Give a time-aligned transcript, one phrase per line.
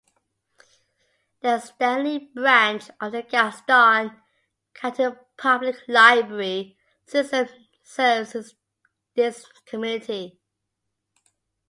[1.41, 4.19] The Stanley Branch of the Gaston
[4.73, 7.47] County Public Library system
[7.83, 8.55] serves
[9.13, 10.39] this community.